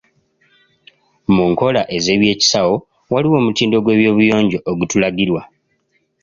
Mu 1.33 1.43
nkola 1.51 1.81
ez'ebyekisawo, 1.95 2.75
waliwo 3.11 3.35
omutindo 3.41 3.77
gw'ebyobuyonjo 3.83 4.59
ogutulagirwa. 4.71 5.41